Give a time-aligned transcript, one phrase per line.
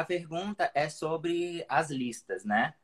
[0.00, 2.74] a pergunta é sobre as listas, né?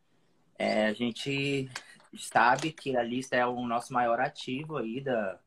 [0.58, 1.70] É, a gente
[2.18, 5.38] sabe que a lista é o nosso maior ativo aí da,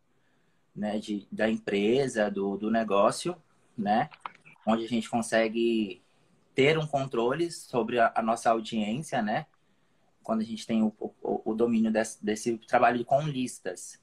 [0.75, 3.35] né, de, da empresa, do, do negócio,
[3.77, 4.09] né?
[4.65, 6.01] Onde a gente consegue
[6.55, 9.45] ter um controle sobre a, a nossa audiência, né?
[10.23, 13.99] Quando a gente tem o, o, o domínio desse, desse, trabalho com listas.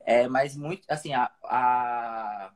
[0.00, 2.52] É, mas muito, assim, a, a,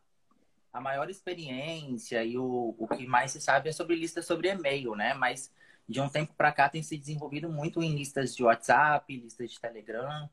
[0.74, 4.96] a maior experiência e o, o que mais se sabe é sobre listas sobre e-mail,
[4.96, 5.14] né?
[5.14, 5.52] Mas
[5.88, 9.60] de um tempo para cá tem se desenvolvido muito em listas de WhatsApp, listas de
[9.60, 10.28] Telegram.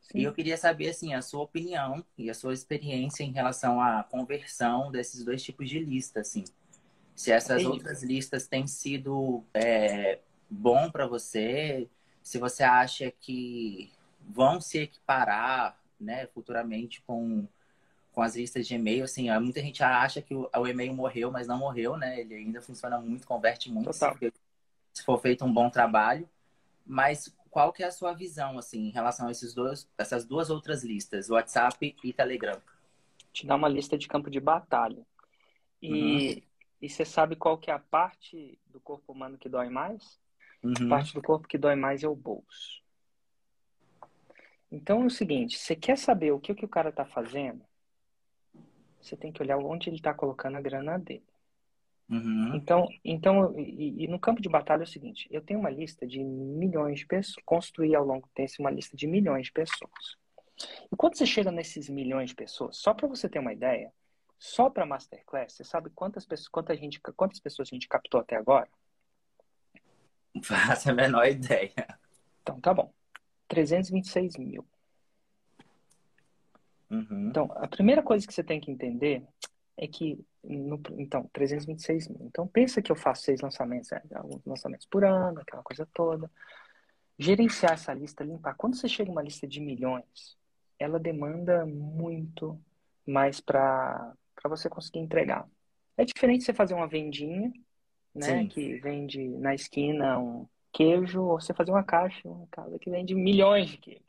[0.00, 0.20] Sim.
[0.20, 4.02] E eu queria saber, assim, a sua opinião e a sua experiência em relação à
[4.02, 6.44] conversão desses dois tipos de lista, assim.
[7.14, 11.90] Se essas outras listas têm sido é, bom para você,
[12.22, 17.46] se você acha que vão se equiparar, né, futuramente com,
[18.18, 21.46] com as listas de e-mail, assim, muita gente acha que o, o e-mail morreu, mas
[21.46, 22.18] não morreu, né?
[22.18, 24.32] Ele ainda funciona muito, converte muito, se,
[24.92, 26.28] se for feito um bom trabalho.
[26.84, 30.50] Mas qual que é a sua visão, assim, em relação a esses dois, essas duas
[30.50, 32.60] outras listas, WhatsApp e Telegram?
[33.32, 35.06] Te dá uma lista de campo de batalha.
[35.80, 36.42] E, uhum.
[36.82, 40.18] e você sabe qual que é a parte do corpo humano que dói mais?
[40.60, 40.74] Uhum.
[40.86, 42.82] A parte do corpo que dói mais é o bolso.
[44.72, 47.67] Então é o seguinte, você quer saber o que, que o cara está fazendo?
[49.08, 51.24] Você tem que olhar onde ele está colocando a grana dele.
[52.10, 52.54] Uhum.
[52.54, 56.06] Então, então e, e, no campo de batalha é o seguinte: eu tenho uma lista
[56.06, 60.16] de milhões de pessoas, construí ao longo do tempo uma lista de milhões de pessoas.
[60.90, 63.92] E quando você chega nesses milhões de pessoas, só para você ter uma ideia,
[64.38, 68.36] só para Masterclass, você sabe quantas pessoas, quanta gente, quantas pessoas a gente captou até
[68.36, 68.68] agora?
[70.34, 71.98] Não faço a menor ideia.
[72.42, 72.92] Então tá bom.
[73.48, 74.66] 326 mil.
[76.90, 77.28] Uhum.
[77.28, 79.22] Então, a primeira coisa que você tem que entender
[79.76, 82.26] é que no, então, 326 mil.
[82.26, 84.02] Então, pensa que eu faço seis lançamentos, né?
[84.14, 86.30] alguns lançamentos por ano, aquela coisa toda.
[87.18, 88.54] Gerenciar essa lista, limpar.
[88.54, 90.36] Quando você chega uma lista de milhões,
[90.78, 92.58] ela demanda muito
[93.06, 94.14] mais para
[94.44, 95.48] você conseguir entregar.
[95.96, 97.52] É diferente você fazer uma vendinha,
[98.14, 98.48] né, Sim.
[98.48, 103.14] que vende na esquina um queijo, ou você fazer uma caixa, uma casa que vende
[103.14, 104.04] milhões de queijos.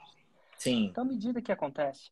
[0.58, 0.86] Sim.
[0.86, 2.12] Então, à medida que acontece,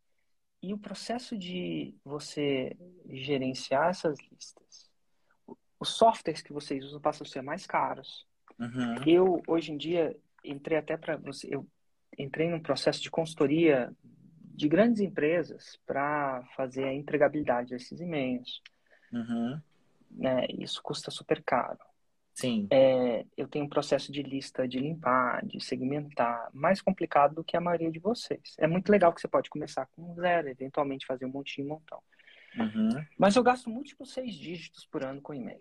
[0.61, 2.75] e o processo de você
[3.09, 4.89] gerenciar essas listas,
[5.79, 8.25] os softwares que vocês usam passam a ser mais caros.
[8.59, 9.03] Uhum.
[9.05, 11.67] Eu, hoje em dia, entrei até para você, eu
[12.17, 13.93] entrei num processo de consultoria
[14.41, 18.61] de grandes empresas para fazer a entregabilidade desses e-mails.
[19.13, 19.61] Uhum.
[20.09, 21.79] Né, isso custa super caro.
[22.37, 22.67] Sim.
[22.69, 27.57] É, eu tenho um processo de lista de limpar, de segmentar, mais complicado do que
[27.57, 28.55] a maioria de vocês.
[28.59, 31.99] É muito legal que você pode começar com zero, eventualmente fazer um monte de montão.
[32.55, 33.03] Uhum.
[33.17, 35.59] Mas eu gasto múltiplos seis dígitos por ano com e-mail.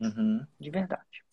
[0.00, 0.44] Uhum.
[0.58, 1.24] De verdade.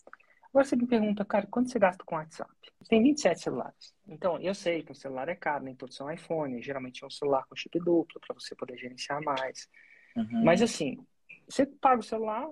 [0.49, 2.53] Agora você me pergunta, cara, quanto você gasta com WhatsApp?
[2.79, 3.95] Você tem 27 celulares.
[4.07, 6.61] Então, eu sei que um celular é caro, nem todos são iPhone.
[6.61, 9.67] Geralmente é um celular com chip duplo, para você poder gerenciar mais.
[10.15, 10.43] Uhum.
[10.43, 11.03] Mas assim,
[11.49, 12.47] você paga o celular,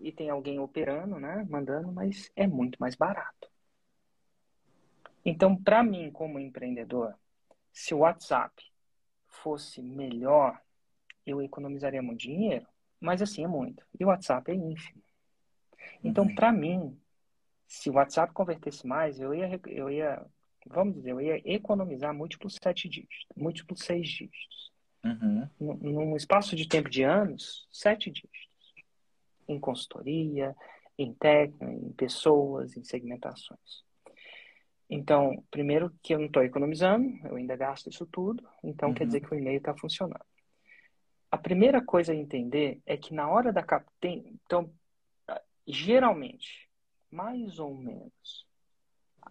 [0.00, 3.50] e tem alguém operando, né, mandando, mas é muito mais barato.
[5.24, 7.14] Então, para mim, como empreendedor,
[7.72, 8.54] se o WhatsApp
[9.26, 10.60] fosse melhor,
[11.26, 12.66] eu economizaria muito dinheiro,
[13.00, 13.84] mas assim é muito.
[13.98, 15.02] E o WhatsApp é ínfimo.
[16.02, 16.34] Então, uhum.
[16.34, 16.98] para mim,
[17.66, 20.24] se o WhatsApp convertesse mais, eu ia, eu ia,
[20.66, 24.72] vamos dizer, eu ia economizar múltiplos sete dígitos, múltiplos seis dígitos.
[25.04, 25.48] Uhum.
[25.60, 28.48] Num espaço de tempo de anos, sete dígitos
[29.48, 30.54] em consultoria,
[30.98, 33.82] em técnica, em pessoas, em segmentações.
[34.90, 38.94] Então, primeiro que eu não estou economizando, eu ainda gasto isso tudo, então uhum.
[38.94, 40.24] quer dizer que o e-mail está funcionando.
[41.30, 43.86] A primeira coisa a entender é que na hora da cap...
[44.00, 44.38] Tem...
[44.44, 44.72] Então,
[45.66, 46.68] geralmente,
[47.10, 48.46] mais ou menos,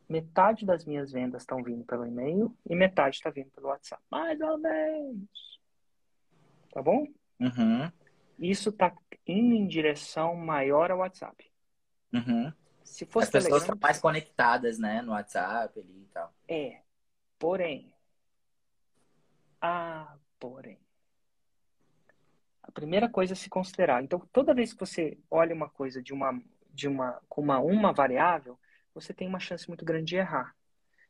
[0.08, 4.02] metade das minhas vendas estão vindo pelo e-mail e metade está vindo pelo WhatsApp.
[4.12, 5.60] Mais ou menos.
[6.72, 7.08] Tá bom?
[7.40, 7.92] Uhum.
[8.38, 11.52] Isso está indo em direção maior ao WhatsApp.
[12.14, 12.52] Uhum.
[12.84, 16.34] Se fosse As pessoas estão mais conectadas, né, no WhatsApp ali e tal.
[16.48, 16.82] É.
[17.38, 17.94] Porém.
[19.62, 20.80] Ah, porém.
[22.64, 24.04] A primeira coisa a se considerar.
[24.04, 27.92] Então, toda vez que você olha uma coisa de uma, de uma, com uma, uma
[27.92, 28.58] variável,
[28.94, 30.56] você tem uma chance muito grande de errar.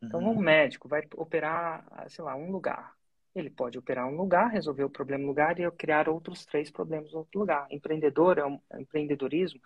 [0.01, 0.31] Então, uhum.
[0.31, 2.96] um médico vai operar, sei lá, um lugar.
[3.39, 7.11] Ele pode operar um lugar, resolver o problema no lugar e criar outros três problemas
[7.11, 7.67] no outro lugar.
[7.71, 9.61] Empreendedor é um, empreendedorismo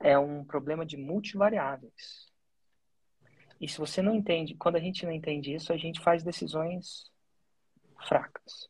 [0.00, 2.30] é um problema de multivariáveis.
[3.60, 7.10] E se você não entende, quando a gente não entende isso, a gente faz decisões
[8.08, 8.68] fracas.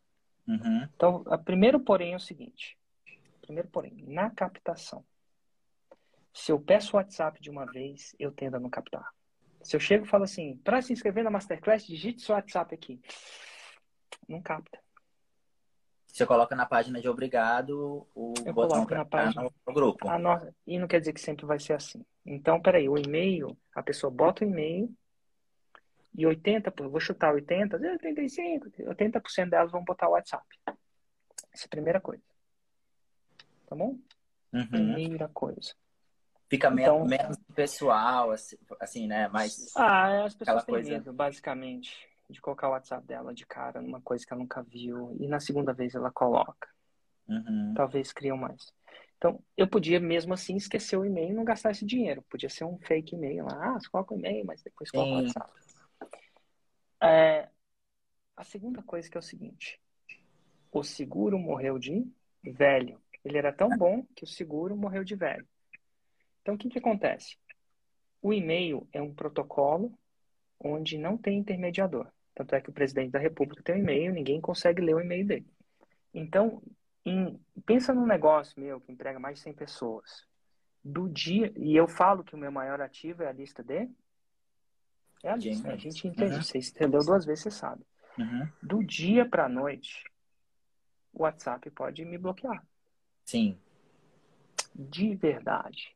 [0.49, 0.89] Uhum.
[0.95, 2.77] Então, o primeiro porém é o seguinte:
[3.41, 5.05] primeiro porém, na captação.
[6.35, 9.09] Se eu peço o WhatsApp de uma vez, eu tendo a não captar.
[9.63, 13.01] Se eu chego e falo assim, para se inscrever na Masterclass, digite seu WhatsApp aqui.
[14.29, 14.79] Não capta.
[16.07, 20.09] Você coloca na página de obrigado o eu botão coloco na página no grupo.
[20.09, 22.05] Ah, nossa, e não quer dizer que sempre vai ser assim.
[22.27, 24.93] Então, peraí, o e-mail, a pessoa bota o e-mail
[26.17, 30.45] e 80, vou chutar 80, 85, 80% delas vão botar o WhatsApp.
[31.53, 32.23] Essa é a primeira coisa.
[33.67, 33.97] Tá bom?
[34.53, 34.67] Uhum.
[34.69, 35.75] Primeira coisa.
[36.49, 39.29] Fica Então- menos, pessoal, assim, assim, né?
[39.29, 43.81] Mas Ah, as pessoas têm coisa- medo, basicamente, de colocar o WhatsApp dela de cara
[43.81, 46.69] numa coisa que ela nunca viu e na segunda vez ela coloca.
[47.29, 47.75] Uhum.
[47.75, 48.73] Talvez criam mais.
[49.17, 52.23] Então, eu podia mesmo assim esquecer o e-mail e não gastar esse dinheiro.
[52.23, 53.75] Podia ser um fake e-mail lá.
[53.75, 55.27] Ah, você coloca o e-mail, mas depois coloca o Sim.
[55.27, 55.53] WhatsApp.
[57.03, 57.49] É,
[58.37, 59.79] a segunda coisa que é o seguinte.
[60.73, 62.11] O seguro morreu de
[62.43, 63.01] velho.
[63.23, 65.47] Ele era tão bom que o seguro morreu de velho.
[66.41, 67.37] Então, o que, que acontece?
[68.23, 69.93] O e-mail é um protocolo
[70.59, 72.11] onde não tem intermediador.
[72.41, 75.27] Tanto é que o presidente da República tem um e-mail, ninguém consegue ler o e-mail
[75.27, 75.47] dele.
[76.15, 76.63] Então,
[77.05, 80.27] em- pensa num negócio meu que emprega mais de 100 pessoas.
[80.83, 83.87] Do dia, e eu falo que o meu maior ativo é a lista de.
[85.23, 85.71] É a lista.
[85.71, 86.37] A gente entende.
[86.37, 86.43] Uhum.
[86.43, 87.85] Você entendeu duas vezes, você sabe.
[88.19, 88.49] Uhum.
[88.63, 90.03] Do dia para noite,
[91.13, 92.67] o WhatsApp pode me bloquear.
[93.27, 93.61] Sim.
[94.75, 95.95] De verdade.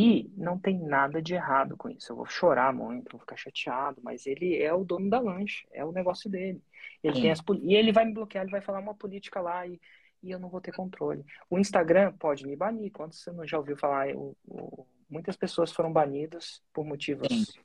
[0.00, 2.12] E não tem nada de errado com isso.
[2.12, 5.84] Eu vou chorar muito, vou ficar chateado, mas ele é o dono da lancha, é
[5.84, 6.62] o negócio dele.
[7.02, 7.22] Ele Sim.
[7.22, 9.80] tem as, e ele vai me bloquear, ele vai falar uma política lá e,
[10.22, 11.24] e eu não vou ter controle.
[11.50, 12.92] O Instagram pode me banir.
[12.92, 17.60] Quando você não já ouviu falar, o- o- muitas pessoas foram banidas por motivos Sim.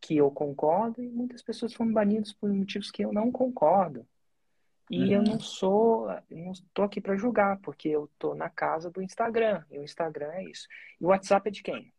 [0.00, 4.06] que eu concordo e muitas pessoas foram banidas por motivos que eu não concordo.
[4.90, 5.24] E eu Uhum.
[5.26, 9.64] não sou, eu não estou aqui para julgar, porque eu estou na casa do Instagram.
[9.70, 10.66] E o Instagram é isso.
[11.00, 11.92] E o WhatsApp é de quem?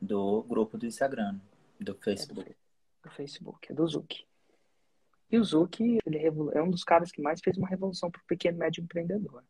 [0.00, 1.40] Do grupo do Instagram,
[1.80, 2.56] do É do, Facebook.
[3.02, 4.24] do Facebook, é do Zuki.
[5.30, 6.18] E o Zuki, ele
[6.54, 9.42] é um dos caras que mais fez uma revolução para o pequeno e médio empreendedor.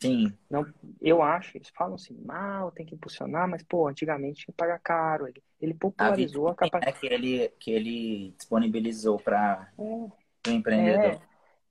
[0.00, 0.36] Sim.
[0.50, 0.66] Não,
[1.00, 4.78] eu acho, eles falam assim, mal, tem que impulsionar, mas, pô, antigamente tinha que pagar
[4.80, 5.28] caro.
[5.28, 6.86] Ele, ele A popularizou a vitrine, capacidade.
[6.86, 10.10] né, que ele que ele disponibilizou para É, o
[10.48, 11.04] empreendedor.
[11.04, 11.20] É,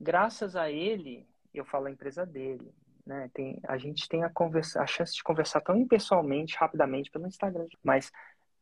[0.02, 2.74] graças a ele, eu falo a empresa dele,
[3.06, 3.30] né?
[3.34, 7.68] Tem, a gente tem a, conversa, a chance de conversar tão impessoalmente, rapidamente pelo Instagram,
[7.84, 8.12] mas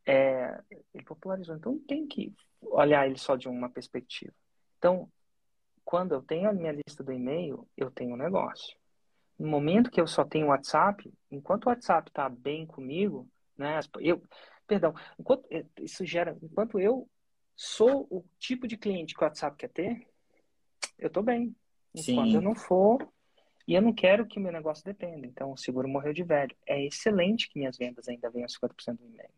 [0.06, 0.59] é,
[0.94, 1.56] ele popularizou.
[1.56, 4.33] Então tem que olhar ele só de uma perspectiva.
[4.77, 5.09] Então,
[5.86, 8.77] quando eu tenho a minha lista do e-mail, eu tenho um negócio.
[9.38, 13.27] No momento que eu só tenho o WhatsApp, enquanto o WhatsApp está bem comigo,
[13.57, 13.80] né?
[14.00, 14.21] Eu,
[14.68, 15.47] perdão, enquanto
[15.80, 17.09] isso gera, enquanto eu
[17.56, 20.07] sou o tipo de cliente que o WhatsApp quer ter,
[21.00, 21.56] eu tô bem.
[21.96, 22.36] Enquanto Sim.
[22.36, 23.07] eu não for,
[23.68, 25.25] e eu não quero que meu negócio dependa.
[25.25, 26.56] Então, o seguro morreu de velho.
[26.66, 29.30] É excelente que minhas vendas ainda venham a 50% do e-mail.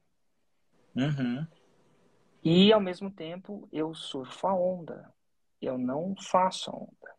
[0.96, 1.48] Uhum.
[2.44, 5.13] E, ao mesmo tempo, eu surfo a onda.
[5.62, 7.16] Eu não faço a onda.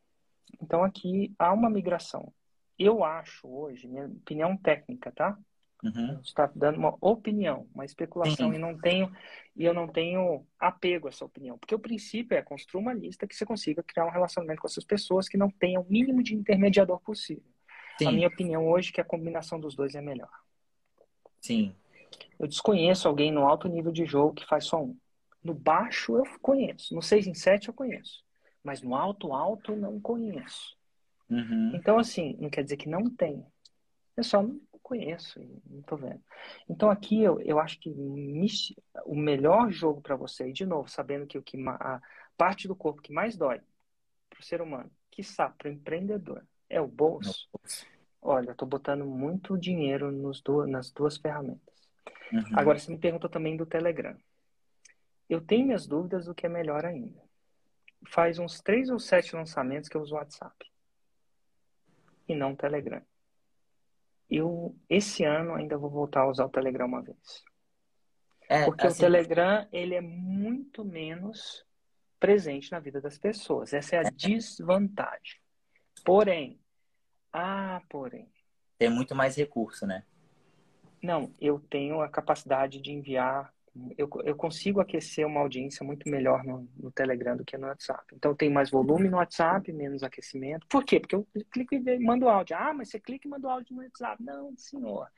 [0.61, 2.33] Então, aqui há uma migração.
[2.79, 5.38] Eu acho hoje, minha opinião técnica, tá?
[5.82, 6.20] Uhum.
[6.23, 8.55] está dando uma opinião, uma especulação Sim.
[8.55, 9.12] e não tenho
[9.56, 13.26] e eu não tenho apego a essa opinião, porque o princípio é construir uma lista
[13.26, 16.34] que você consiga criar um relacionamento com essas pessoas que não tenha o mínimo de
[16.34, 17.50] intermediador possível.
[17.96, 18.12] A Sim.
[18.12, 20.31] minha opinião hoje é que a combinação dos dois é melhor.
[21.40, 21.75] Sim.
[22.38, 24.97] Eu desconheço alguém no alto nível de jogo que faz só um.
[25.42, 28.25] No baixo eu conheço, no 6 em 7 eu conheço,
[28.62, 30.76] mas no alto alto não conheço.
[31.28, 31.73] Uhum.
[31.75, 33.45] Então assim, não quer dizer que não tem.
[34.16, 34.45] Eu só
[34.92, 36.22] conheço, e não tô vendo.
[36.68, 38.46] Então aqui eu, eu acho que me-
[39.06, 42.00] o melhor jogo para você, e de novo, sabendo que o que a
[42.37, 43.61] parte do corpo que mais dói
[44.28, 45.22] para o ser humano, que
[45.58, 47.49] para o empreendedor, é o bolso.
[48.20, 51.88] Olha, eu tô botando muito dinheiro nos du- nas duas ferramentas.
[52.30, 52.42] Uhum.
[52.54, 54.16] Agora você me pergunta também do Telegram.
[55.28, 57.20] Eu tenho minhas dúvidas do que é melhor ainda.
[58.08, 60.54] Faz uns três ou sete lançamentos que eu uso o WhatsApp
[62.28, 63.02] e não o Telegram.
[64.33, 67.45] Eu esse ano ainda vou voltar a usar o Telegram uma vez.
[68.49, 71.65] É, Porque o assim, Telegram, ele é muito menos
[72.19, 73.73] presente na vida das pessoas.
[73.73, 75.41] Essa é a desvantagem.
[76.05, 76.61] Porém,
[77.33, 78.31] ah, porém,
[78.79, 80.05] tem muito mais recurso, né?
[81.03, 83.53] não, eu tenho a capacidade de enviar,
[83.97, 88.05] eu, eu consigo aquecer uma audiência muito melhor no, no Telegram do que no WhatsApp.
[88.14, 90.67] Então, tenho mais volume no WhatsApp, menos aquecimento.
[90.69, 91.00] Por quê?
[91.00, 92.57] Porque eu clico e mando áudio.
[92.57, 94.23] Ah, mas você clica e manda áudio no WhatsApp.
[94.23, 95.09] Não, senhor.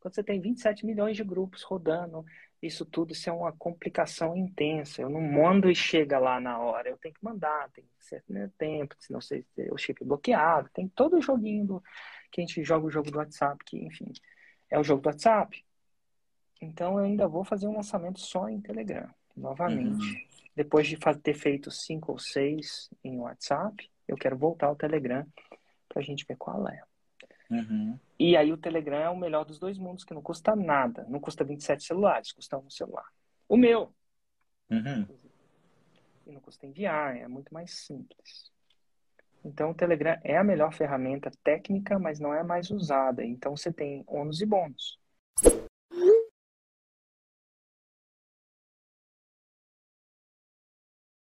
[0.00, 2.24] Quando você tem 27 milhões de grupos rodando,
[2.60, 5.00] isso tudo isso é uma complicação intensa.
[5.00, 6.88] Eu não mando e chega lá na hora.
[6.88, 10.68] Eu tenho que mandar, tem certo né, tempo, senão você, o chip bloqueado.
[10.74, 11.82] Tem todo o joguinho do,
[12.30, 14.12] que a gente joga o jogo do WhatsApp, que, enfim.
[14.68, 15.64] é o jogo do WhatsApp.
[16.64, 20.02] Então eu ainda vou fazer um lançamento só em Telegram, novamente.
[20.02, 20.24] Uhum.
[20.56, 25.26] Depois de ter feito cinco ou seis em WhatsApp, eu quero voltar ao Telegram
[25.88, 26.82] para a gente ver qual é.
[27.50, 27.98] Uhum.
[28.18, 31.04] E aí o Telegram é o melhor dos dois mundos, que não custa nada.
[31.08, 33.06] Não custa 27 celulares, custa um celular.
[33.48, 33.92] O meu.
[34.70, 35.06] Uhum.
[36.26, 38.50] E não custa enviar, é muito mais simples.
[39.44, 43.22] Então o Telegram é a melhor ferramenta técnica, mas não é mais usada.
[43.22, 44.98] Então você tem ônus e bônus.